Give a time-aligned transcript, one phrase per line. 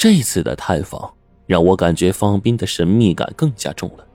[0.00, 1.12] 这次的探访
[1.46, 4.06] 让我感觉方斌的神秘感更加重了。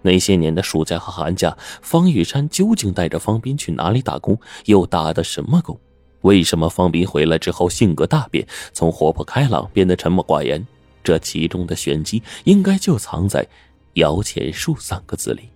[0.00, 4.38] 那些年的暑假和寒假，方玉山究竟带着方斌去哪里打工？
[4.66, 5.76] 又打的什么工？
[6.20, 10.64] 为什么方斌回来之后性格大变，从活泼开朗变得沉默寡言？
[11.02, 13.44] 这其中的玄机，应该就藏在
[13.94, 15.48] “摇钱树”三个字里。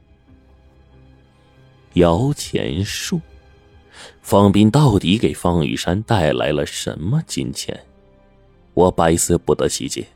[1.93, 3.21] 摇钱树，
[4.21, 7.81] 方斌到底给方玉山带来了什么金钱？
[8.77, 10.07] 我百思不得其解。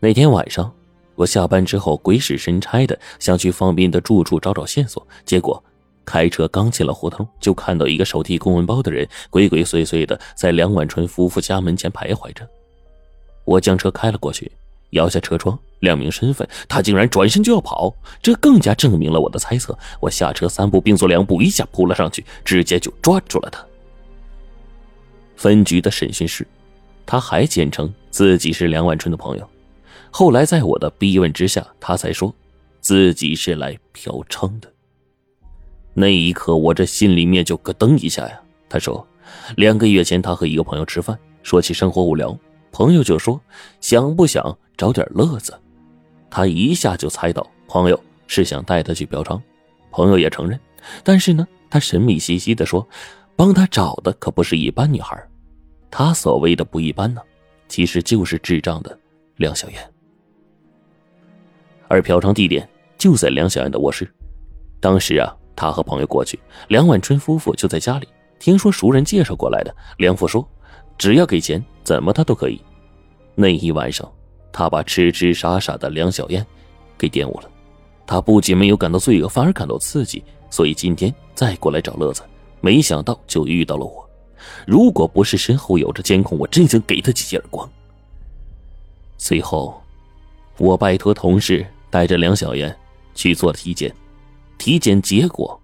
[0.00, 0.72] 那天晚上，
[1.14, 5.62] 我下班之后鬼使神差的想去方斌的住处找找线索，结果。
[6.04, 12.44] 开车刚进了胡同，就看到一个手提公文包的人鬼鬼祟祟的在梁晚春夫妇家门前徘徊着。
[13.44, 14.50] 我将车开了过去，
[14.90, 19.78] 摇下车窗，亮明身份，他竟然转身就要跑，这更加证明了我的猜测。
[20.00, 23.64] 我下车三步并作两步，一下扑了上去，直接就抓住了他。
[25.40, 26.46] 分局的审讯室，
[27.06, 29.50] 他还坚称自己是梁万春的朋友，
[30.10, 32.30] 后来在我的逼问之下，他才说
[32.82, 34.70] 自己是来嫖娼的。
[35.94, 38.38] 那一刻，我这心里面就咯噔一下呀。
[38.68, 39.06] 他说，
[39.56, 42.38] 两个月前他和一个朋友吃饭，说起生活无聊，
[42.70, 43.40] 朋友就说
[43.80, 45.58] 想不想找点乐子。
[46.28, 49.40] 他一下就猜到朋友是想带他去嫖娼，
[49.90, 50.60] 朋友也承认。
[51.02, 52.86] 但是呢，他神秘兮兮的说，
[53.34, 55.18] 帮他找的可不是一般女孩。
[55.90, 57.20] 他所谓的不一般呢，
[57.68, 58.98] 其实就是智障的
[59.36, 59.92] 梁小燕。
[61.88, 64.10] 而嫖娼地点就在梁小燕的卧室。
[64.80, 65.36] 当时啊。
[65.56, 68.08] 他和朋友过去，梁婉春夫妇就在家里。
[68.38, 70.48] 听说熟人介绍过来的，梁父说，
[70.96, 72.58] 只要给钱，怎么他都可以。
[73.34, 74.10] 那一晚上，
[74.50, 76.46] 他把痴痴傻傻的梁小燕
[76.96, 77.50] 给玷污了。
[78.06, 82.22] 他不仅没有感到罪恶，反而感到刺激，所以今天再过来找乐子。
[82.62, 84.09] 没想到就遇到了我。
[84.66, 87.68] 如果不是身后有着监控，我真想给他几记耳光。
[89.18, 89.82] 随后，
[90.56, 92.74] 我拜托同事带着梁小燕
[93.14, 93.94] 去做了体检。
[94.58, 95.58] 体检结果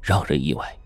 [0.00, 0.76] 让人意外，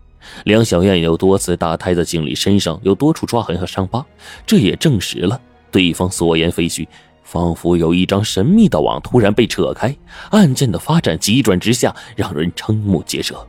[0.43, 4.05] 梁小燕有多次打胎的经历，身上有多处抓痕和伤疤，
[4.45, 5.39] 这也证实了
[5.71, 6.87] 对方所言非虚，
[7.23, 9.95] 仿佛有一张神秘的网突然被扯开。
[10.31, 13.47] 案件的发展急转直下，让人瞠目结舌。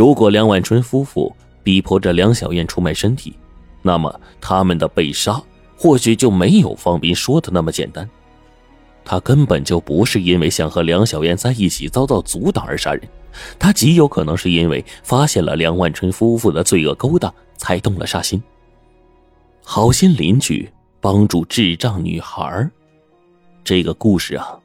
[0.00, 1.30] 如果梁万春夫妇
[1.62, 3.36] 逼迫着梁小燕出卖身体，
[3.82, 5.38] 那么他们的被杀
[5.76, 8.08] 或许就没有方斌说的那么简单。
[9.04, 13.02] 他根本就不是因为想和梁小燕在一起遭到阻挡而杀人，
[13.58, 18.42] 他极有可能是因为发现了梁万春夫妇的罪恶勾当才动了杀心。
[19.62, 20.66] 好心邻居
[20.98, 22.66] 帮助智障女孩，
[23.62, 24.58] 这个故事啊，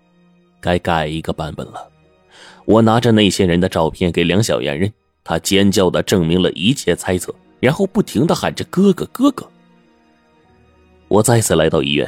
[0.61, 1.91] 该改一个版本了。
[2.63, 4.89] 我拿着那些人的照片给梁小燕认，
[5.25, 9.45] 他尖叫的证明了一切猜测，然后不停的喊着哥哥哥哥。
[11.07, 12.07] 我再次来到医院。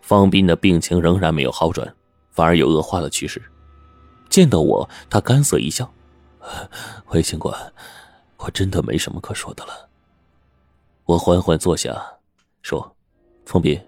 [0.00, 1.94] 方斌的病情仍然没有好转，
[2.30, 3.42] 反而有恶化的趋势。
[4.30, 5.92] 见到我，他干涩一笑
[7.10, 7.54] ：“韦警官，
[8.38, 9.88] 我真的没什么可说的了。”
[11.04, 12.00] 我缓缓坐下，
[12.62, 12.96] 说
[13.44, 13.78] ：“方斌，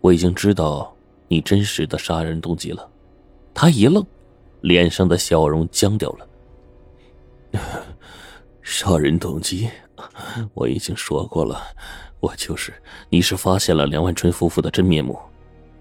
[0.00, 0.94] 我已经知道
[1.28, 2.86] 你真实的杀人动机了。”
[3.54, 4.04] 他一愣，
[4.60, 6.26] 脸上的笑容僵掉了。
[8.62, 9.68] 杀人动机，
[10.54, 11.62] 我已经说过了。
[12.20, 12.72] 我就是，
[13.08, 15.18] 你是发现了梁万春夫妇的真面目，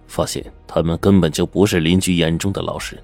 [0.07, 3.03] 发现他们根本就不是邻居眼中的老实人，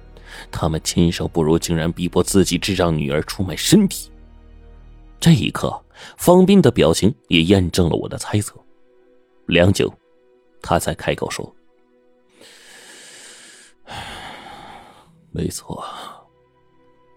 [0.50, 4.10] 他们禽兽不如，竟然逼迫自己智障女儿出卖身体。
[5.20, 5.84] 这一刻，
[6.16, 8.58] 方斌的表情也验证了我的猜测。
[9.46, 9.92] 良久，
[10.62, 11.54] 他才开口说
[15.30, 15.84] ：“没错，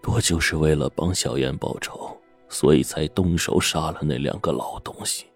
[0.06, 2.16] 我就是为了帮小燕报仇，
[2.48, 5.26] 所以才动手杀了那两个老东西。”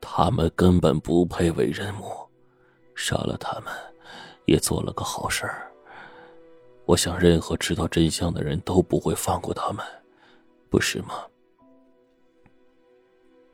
[0.00, 2.04] 他们根本不配为人母，
[2.94, 3.72] 杀了他们，
[4.46, 5.44] 也做了个好事。
[6.86, 9.84] 我想，任何知道真相的人都不会放过他们，
[10.70, 11.14] 不是吗？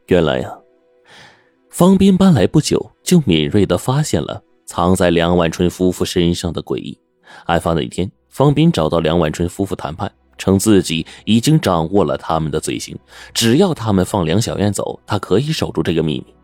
[0.07, 0.57] 原来呀，
[1.71, 6.99] 方斌搬来不久，就敏锐的发现了藏在梁万春夫妇身上的诡异。
[7.47, 12.99] 案发那天，方斌找到梁婉春夫妇谈判，称自己已经掌握了他们的罪行，
[13.33, 16.35] 只要他们放梁小燕走，他可以守住这个秘密。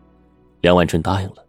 [0.61, 1.45] 梁婉春答应了，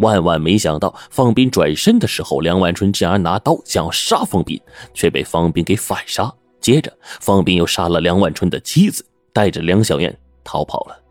[0.00, 4.60] 万万没想到，方斌转身的时候，梁婉春竟然拿刀想要杀方斌，
[4.92, 6.30] 却被方斌给反杀。
[6.60, 9.02] 接着，方斌又杀了梁婉春的妻子，
[9.32, 10.14] 带着梁小燕
[10.44, 11.02] 逃跑了。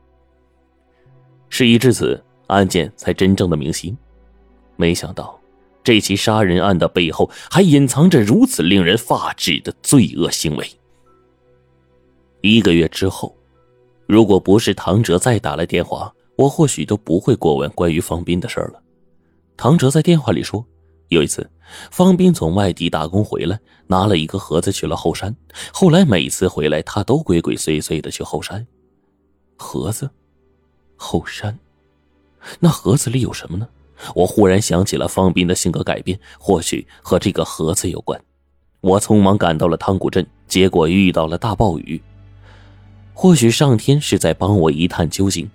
[1.50, 3.98] 事已至此，案件才真正的明晰。
[4.76, 5.40] 没想到，
[5.86, 10.70] 这起杀人案的背后还隐藏着如此令人发指的罪恶行为。
[12.42, 13.34] 一个月之后，
[14.06, 16.14] 如果不是唐哲再打来电话。
[16.38, 18.84] 我或许都不会过问关于方斌的事了。
[19.56, 20.66] 唐哲在电话里说，
[21.08, 21.50] 有一次
[21.92, 25.34] 方斌从外地打工回来，拿了一个盒子去了后山。
[25.72, 28.68] 后来每次回来，他都鬼鬼祟祟的去后山。
[29.56, 30.10] 盒子，
[30.98, 31.58] 后山，
[32.60, 33.66] 那盒子里有什么呢？
[34.14, 38.20] 我忽然想起了方斌的性格改变，或许和这个盒子有关。
[38.82, 42.02] 我匆忙赶到了汤谷镇，结果遇到了大暴雨。
[43.14, 45.50] 或许上天是在帮我一探究竟。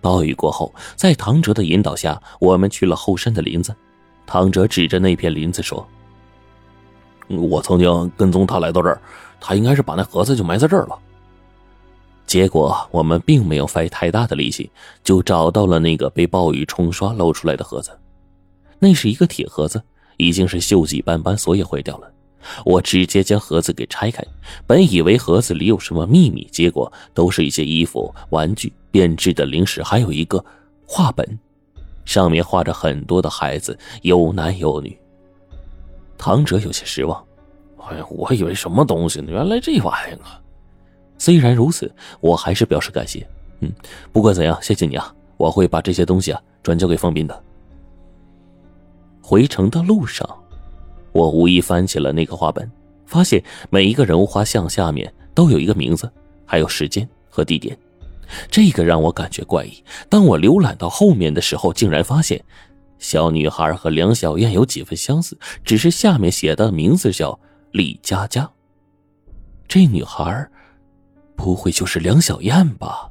[0.00, 3.74] 暴雨过后，在唐哲的引导下，我们去了后山的林子。
[4.26, 5.84] 唐哲指着那片林子说
[7.26, 9.00] ：“我曾经跟踪他来到这儿，
[9.40, 10.96] 他应该是把那盒子就埋在这儿了。”
[12.28, 14.70] 结果我们并没有费太大的力气，
[15.02, 17.90] 就找到了那个被暴雨冲刷露出来的盒子。
[18.78, 19.82] 那是一个铁盒子，
[20.18, 22.12] 已经是锈迹斑斑，锁也坏掉了。
[22.66, 24.22] 我直接将盒子给拆开，
[24.66, 30.44] 本以为盒子里有什么秘密，结果都是一些衣服、玩具、变质的零食，还有一个
[30.86, 31.38] 画本，
[32.04, 34.94] 上面画着很多的孩子，有男有女。
[36.18, 37.24] 唐哲有些失望，
[37.88, 39.32] 哎呀，我以为什么东西呢？
[39.32, 40.38] 原来这玩意儿啊！
[41.18, 43.26] 虽然如此，我还是表示感谢。
[43.60, 43.70] 嗯，
[44.12, 45.12] 不管怎样，谢谢你啊！
[45.36, 47.42] 我会把这些东西啊转交给方斌的。
[49.20, 50.26] 回城的路上。
[51.12, 52.70] 我无意翻起了那个画本，
[53.06, 56.08] 发现每一个人物画像下面都有一个名字，
[56.44, 57.76] 还有时间和地点，
[58.50, 59.82] 这个让我感觉怪异。
[60.08, 62.40] 当我浏览到后面的时候，竟然发现
[62.98, 67.36] 小女孩和梁小燕有几分相似，只是下面写的名字叫
[67.72, 68.48] 李佳佳。
[69.66, 70.48] 这女孩
[71.38, 73.08] 不会就是梁小燕吧？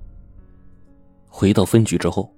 [1.29, 2.29] 回到分局之后，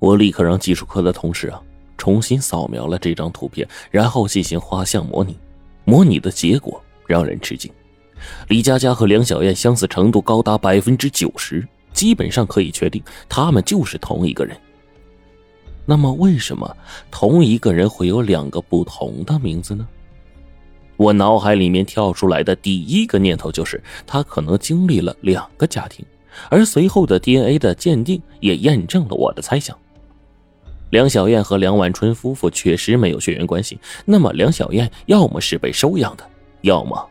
[0.00, 1.62] 我立刻让技术科的同事啊。
[1.98, 5.36] 重新扫描了这张图片，然后进行画像模拟。
[5.84, 7.70] 模拟的结果让人吃惊，
[8.48, 14.56] 李佳佳和梁小燕相似程度高达百分之九十，基本上可以确定他们就是同一个人。
[15.84, 16.74] 那么，为什么
[17.10, 19.86] 同一个人会有两个不同的名字呢？
[20.98, 26.04] 我脑海里面跳出来的第一个念头就是，他可能经历了两个家庭，
[26.50, 29.78] 而随后的 DNA 的鉴定也验证了我的猜想。
[30.90, 36.28] 梁小燕和梁万春夫妇确实没有血缘关系，那么梁小燕要么是被收养的，
[36.62, 37.08] 要么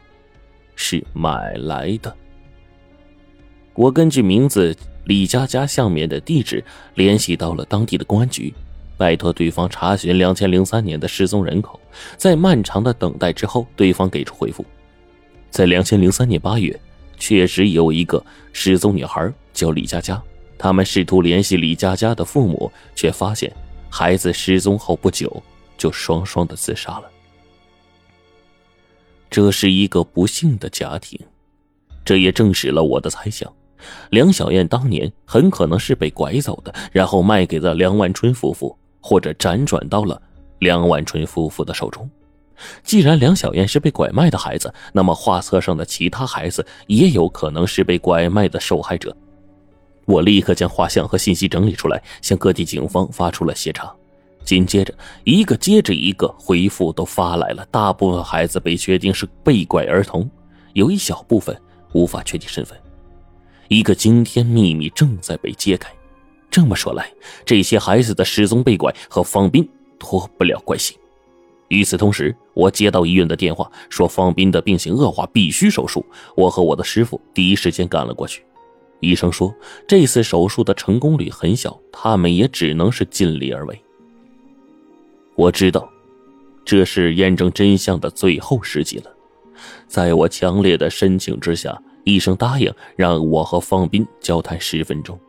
[0.75, 2.13] 是买来的。
[3.73, 4.75] 我根据名字
[5.05, 6.61] 李佳佳下面的地址
[6.95, 8.53] 联系到了当地的公安局，
[8.97, 11.79] 拜托对方查询两千零三年的失踪人口。
[12.17, 14.65] 在漫长的等待之后，对方给出回复，
[15.49, 16.77] 在两千零三年八月，
[17.17, 20.21] 确实有一个失踪女孩叫李佳佳，
[20.57, 23.51] 他们试图联系李佳佳的父母，却发现。
[23.89, 25.41] 孩子失踪后不久，
[25.77, 27.03] 就双双的自杀了。
[29.29, 31.19] 这是一个不幸的家庭，
[32.03, 33.51] 这也证实了我的猜想：
[34.09, 40.21] 梁小燕当年很可能是被拐走的，然后卖给了梁万春夫妇，或者辗转到了
[40.59, 42.09] 梁万春夫妇的手中。
[42.83, 49.15] 既然梁小燕是被拐卖的孩子，那么画册上的其他孩子也有可能是被拐卖的受害者。
[50.05, 53.93] 我立刻将画像和信息整理出来，向各地警方发出了协查。
[54.43, 54.93] 紧接着，
[55.25, 57.67] 一个接着一个回复都发来了。
[57.69, 60.27] 大部分孩子被确定是被拐儿童，
[60.73, 61.55] 有一小部分
[61.91, 62.75] 无法确定身份。
[63.67, 65.91] 一个惊天秘密正在被揭开。
[66.49, 67.11] 这么说来，
[67.45, 69.67] 这些孩子的失踪、被拐和方斌
[69.99, 70.97] 脱不了关系。
[71.67, 76.05] 与此同时，我接到医院的电话，说方斌的病情恶化，必须手术。
[76.35, 78.41] 我和我的师傅第一时间赶了过去。
[79.01, 79.53] 医生说，
[79.87, 83.79] 这次手术的成功率很小，他们也只能是尽力而为。
[85.35, 85.87] 我知道，
[86.65, 89.11] 这是验证真相的最后时机了。
[89.87, 95.19] 在我强烈的申请之下，医生答应让我和方斌交谈十分钟。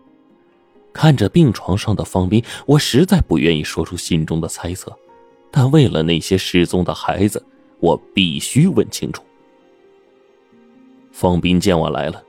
[0.99, 4.93] 看着病床上的方斌，我实在不愿意说出心中的猜测，
[5.49, 7.41] 但为了那些失踪的孩子，
[7.79, 9.23] 我必须问清楚。
[11.13, 12.21] 方斌见我来了。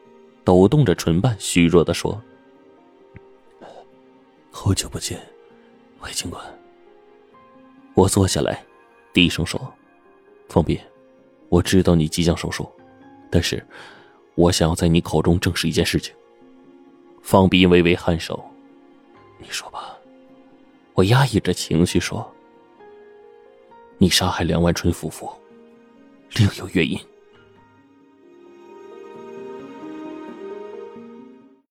[0.44, 2.22] 抖动着唇瓣，虚弱的说
[4.52, 5.20] ：“好久不见，
[6.04, 6.40] 魏警官。”
[7.96, 8.64] 我坐下来，
[9.14, 9.60] 低声说
[10.48, 10.80] ：“方斌，
[11.50, 12.72] 我知道你即将手术，
[13.32, 13.66] 但是
[14.36, 16.14] 我想要在你口中证实一件事情。”
[17.24, 18.44] 方斌微微颔首
[19.40, 19.98] ：“你说吧。”
[20.94, 22.30] 我压抑着情绪说
[23.98, 25.32] ：“你杀害梁万春夫妇，
[26.36, 27.00] 另有原因。”